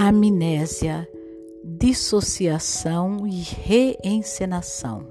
[0.00, 1.08] amnésia,
[1.64, 5.04] dissociação e reencenação.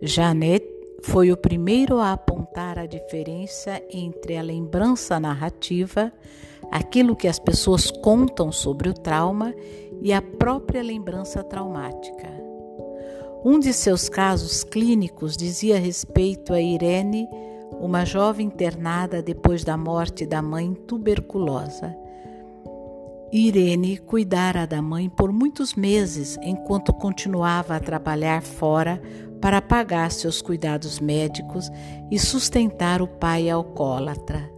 [0.00, 0.64] Janet
[1.02, 6.12] foi o primeiro a apontar a diferença entre a lembrança narrativa,
[6.70, 9.52] aquilo que as pessoas contam sobre o trauma,
[10.00, 12.28] e a própria lembrança traumática.
[13.44, 17.28] Um de seus casos clínicos dizia respeito a Irene,
[17.80, 22.07] uma jovem internada depois da morte da mãe tuberculosa.
[23.30, 29.02] Irene cuidara da mãe por muitos meses enquanto continuava a trabalhar fora
[29.38, 31.70] para pagar seus cuidados médicos
[32.10, 34.50] e sustentar o pai alcoólatra.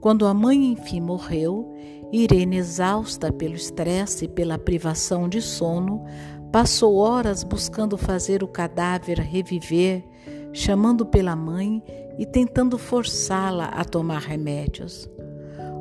[0.00, 1.72] Quando a mãe enfim morreu,
[2.12, 6.04] Irene, exausta pelo estresse e pela privação de sono,
[6.50, 10.04] passou horas buscando fazer o cadáver reviver,
[10.52, 11.82] chamando pela mãe
[12.18, 15.08] e tentando forçá-la a tomar remédios.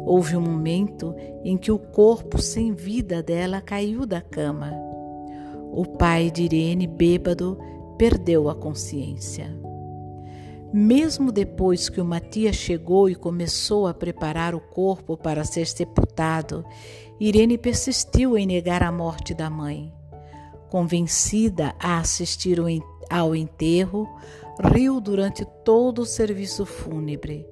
[0.05, 4.71] Houve um momento em que o corpo sem vida dela caiu da cama.
[5.71, 7.57] O pai de Irene, bêbado,
[7.97, 9.51] perdeu a consciência.
[10.71, 16.63] Mesmo depois que o Matias chegou e começou a preparar o corpo para ser sepultado,
[17.19, 19.91] Irene persistiu em negar a morte da mãe.
[20.69, 22.59] Convencida a assistir
[23.09, 24.07] ao enterro,
[24.73, 27.47] riu durante todo o serviço fúnebre.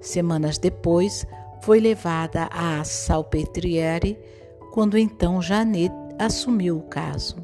[0.00, 1.26] Semanas depois,
[1.62, 4.18] foi levada à Salpetriere,
[4.72, 7.36] quando então Janet assumiu o caso.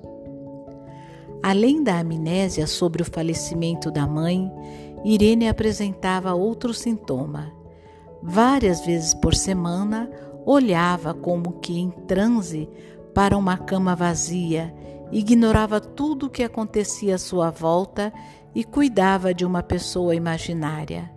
[1.42, 4.50] Além da amnésia sobre o falecimento da mãe,
[5.04, 7.52] Irene apresentava outro sintoma.
[8.22, 10.10] Várias vezes por semana,
[10.44, 12.68] olhava como que em transe
[13.14, 14.74] para uma cama vazia,
[15.12, 18.12] ignorava tudo o que acontecia à sua volta
[18.54, 21.10] e cuidava de uma pessoa imaginária.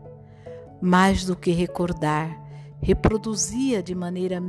[0.81, 2.48] Mais do que recordar,
[2.81, 4.41] reproduzia de maneira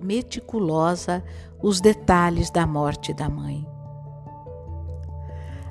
[0.00, 1.22] meticulosa
[1.62, 3.66] os detalhes da morte da mãe.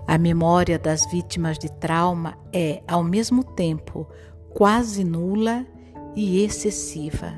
[0.08, 4.08] A memória das vítimas de trauma é, ao mesmo tempo,
[4.54, 5.66] quase nula
[6.16, 7.34] e excessiva.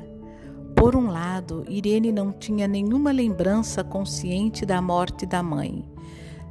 [0.76, 5.84] Por um lado, Irene não tinha nenhuma lembrança consciente da morte da mãe.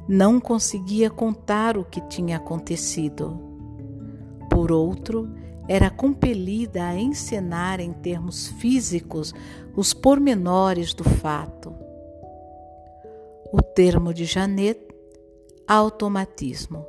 [0.08, 3.38] Não conseguia contar o que tinha acontecido.
[4.50, 5.30] Por outro,
[5.68, 9.34] era compelida a encenar em termos físicos
[9.76, 11.74] os pormenores do fato.
[13.52, 14.80] O termo de Janet,
[15.66, 16.86] automatismo,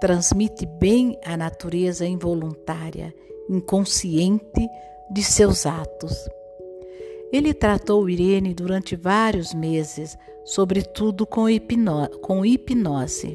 [0.00, 3.12] transmite bem a natureza involuntária,
[3.50, 4.68] inconsciente
[5.10, 6.16] de seus atos.
[7.32, 13.34] Ele tratou Irene durante vários meses, sobretudo com, hipno com hipnose.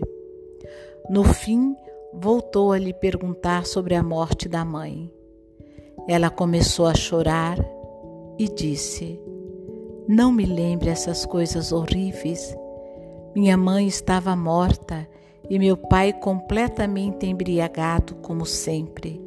[1.10, 1.76] No fim,
[2.14, 5.12] voltou a lhe perguntar sobre a morte da mãe.
[6.08, 7.58] Ela começou a chorar
[8.38, 9.20] e disse:
[10.08, 12.56] Não me lembre essas coisas horríveis.
[13.36, 15.08] Minha mãe estava morta
[15.50, 19.22] e meu pai completamente embriagado, como sempre.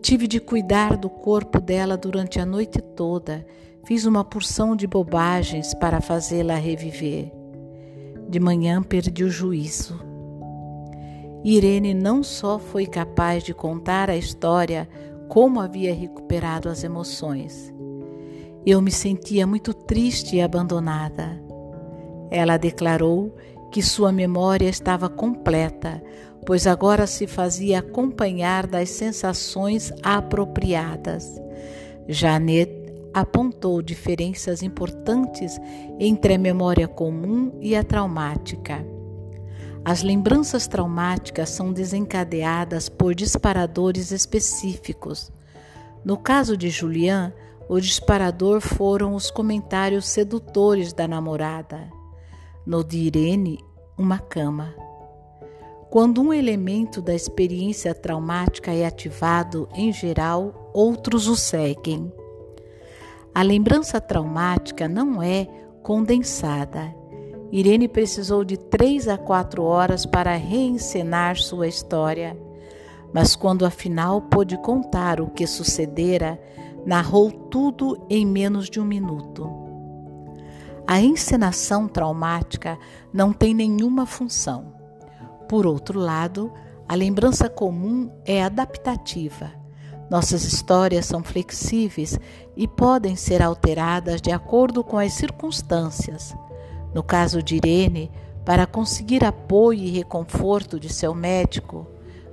[0.00, 3.46] Tive de cuidar do corpo dela durante a noite toda.
[3.84, 7.32] Fiz uma porção de bobagens para fazê-la reviver.
[8.28, 10.05] De manhã perdi o juízo.
[11.48, 14.88] Irene não só foi capaz de contar a história,
[15.28, 17.72] como havia recuperado as emoções.
[18.66, 21.40] Eu me sentia muito triste e abandonada.
[22.32, 23.32] Ela declarou
[23.70, 26.02] que sua memória estava completa,
[26.44, 31.40] pois agora se fazia acompanhar das sensações apropriadas.
[32.08, 32.72] Janet
[33.14, 35.60] apontou diferenças importantes
[36.00, 38.95] entre a memória comum e a traumática.
[39.88, 45.30] As lembranças traumáticas são desencadeadas por disparadores específicos.
[46.04, 47.32] No caso de Julian,
[47.68, 51.88] o disparador foram os comentários sedutores da namorada.
[52.66, 53.64] No de Irene,
[53.96, 54.74] uma cama.
[55.88, 62.12] Quando um elemento da experiência traumática é ativado, em geral, outros o seguem.
[63.32, 65.46] A lembrança traumática não é
[65.80, 66.92] condensada,
[67.52, 72.36] Irene precisou de três a quatro horas para reencenar sua história,
[73.12, 76.40] mas quando afinal pôde contar o que sucedera,
[76.84, 79.48] narrou tudo em menos de um minuto.
[80.86, 82.78] A encenação traumática
[83.12, 84.72] não tem nenhuma função.
[85.48, 86.52] Por outro lado,
[86.88, 89.50] a lembrança comum é adaptativa.
[90.08, 92.18] Nossas histórias são flexíveis
[92.56, 96.36] e podem ser alteradas de acordo com as circunstâncias.
[96.94, 98.10] No caso de Irene,
[98.44, 101.86] para conseguir apoio e reconforto de seu médico.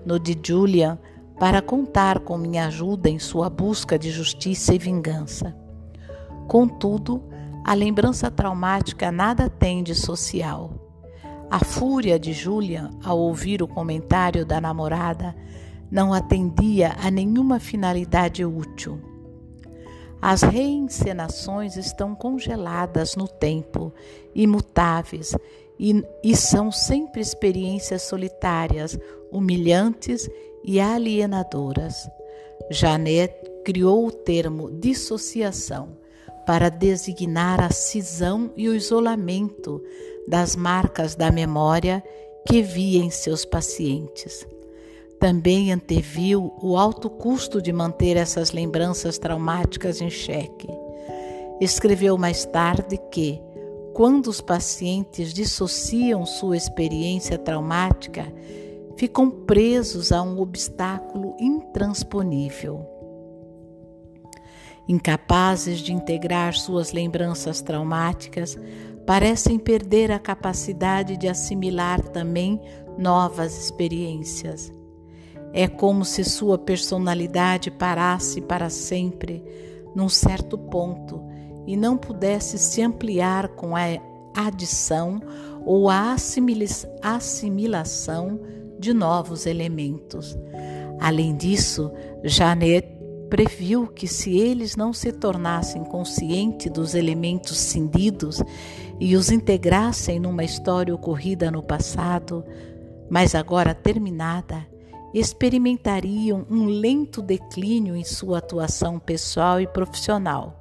[0.06, 1.00] No de Julian,
[1.40, 5.56] para contar com minha ajuda em sua busca de justiça e vingança.
[6.48, 7.24] Contudo,
[7.66, 10.74] A lembrança traumática nada tem de social.
[11.50, 15.34] A fúria de Julian ao ouvir o comentário da namorada
[15.90, 19.00] não atendia a nenhuma finalidade útil.
[20.26, 23.94] As reencenações estão congeladas no tempo,
[24.34, 25.36] imutáveis,
[25.78, 28.98] e, e são sempre experiências solitárias,
[29.30, 30.30] humilhantes
[30.64, 32.10] e alienadoras.
[32.72, 33.36] Janet
[33.66, 35.98] criou o termo dissociação
[36.46, 39.84] para designar a cisão e o isolamento
[40.26, 42.02] das marcas da memória
[42.48, 44.48] que via em seus pacientes.
[45.24, 50.68] Também anteviu o alto custo de manter essas lembranças traumáticas em xeque.
[51.62, 53.42] Escreveu mais tarde que,
[53.94, 58.28] quando os pacientes dissociam sua experiência traumática,
[58.98, 62.86] ficam presos a um obstáculo intransponível.
[64.90, 68.58] Incapazes de integrar suas lembranças traumáticas,
[69.08, 72.60] parecem perder a capacidade de assimilar também
[72.98, 74.83] novas experiências.
[75.54, 79.44] É como se sua personalidade parasse para sempre
[79.96, 81.22] num certo ponto
[81.68, 83.84] e não pudesse se ampliar com a
[84.36, 85.22] adição
[85.66, 86.16] ou a
[87.04, 88.40] assimilação
[88.80, 90.36] de novos elementos.
[91.00, 91.92] Além disso,
[92.24, 92.88] Janet
[93.30, 98.44] previu que se eles não se tornassem conscientes dos elementos cindidos
[99.00, 102.44] e os integrassem numa história ocorrida no passado,
[103.10, 104.68] mas agora terminada,
[105.14, 110.60] experimentariam um lento declínio em sua atuação pessoal e profissional.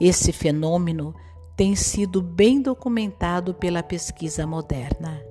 [0.00, 1.14] Esse fenômeno
[1.56, 5.22] tem sido bem documentado pela pesquisa moderna.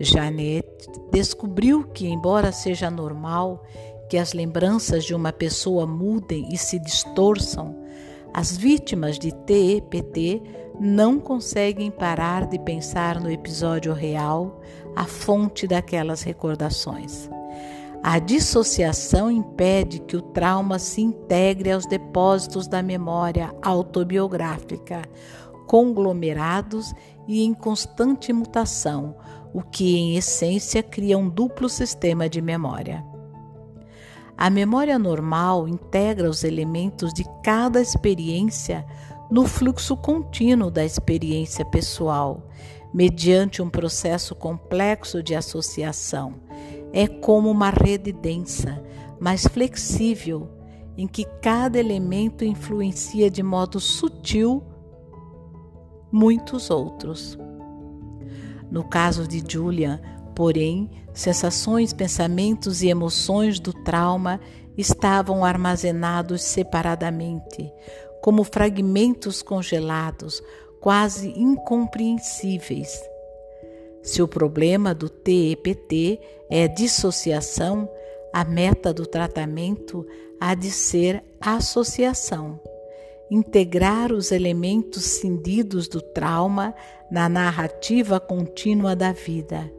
[0.00, 0.66] Janet
[1.10, 3.62] descobriu que, embora seja normal
[4.08, 7.82] que as lembranças de uma pessoa mudem e se distorçam,
[8.32, 10.42] as vítimas de TEPT
[10.80, 14.60] não conseguem parar de pensar no episódio real,
[14.96, 17.28] a fonte daquelas recordações.
[18.04, 25.02] A dissociação impede que o trauma se integre aos depósitos da memória autobiográfica,
[25.68, 26.92] conglomerados
[27.28, 29.14] e em constante mutação,
[29.54, 33.04] o que, em essência, cria um duplo sistema de memória.
[34.36, 38.84] A memória normal integra os elementos de cada experiência
[39.30, 42.48] no fluxo contínuo da experiência pessoal,
[42.92, 46.34] mediante um processo complexo de associação
[46.92, 48.82] é como uma rede densa,
[49.18, 50.48] mas flexível,
[50.96, 54.62] em que cada elemento influencia de modo sutil
[56.10, 57.38] muitos outros.
[58.70, 60.00] No caso de Julian,
[60.34, 64.40] porém, sensações, pensamentos e emoções do trauma
[64.76, 67.72] estavam armazenados separadamente,
[68.22, 70.42] como fragmentos congelados,
[70.80, 73.11] quase incompreensíveis
[74.02, 76.18] se o problema do TEPT
[76.50, 77.88] é dissociação,
[78.32, 80.06] a meta do tratamento
[80.40, 82.60] há de ser associação.
[83.30, 86.74] Integrar os elementos cindidos do trauma
[87.10, 89.72] na narrativa contínua da vida,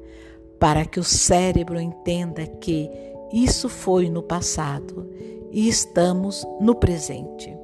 [0.59, 2.89] para que o cérebro entenda que
[3.33, 5.09] isso foi no passado
[5.51, 7.62] e estamos no presente.